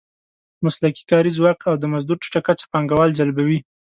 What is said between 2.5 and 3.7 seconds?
پانګوال جلبوي.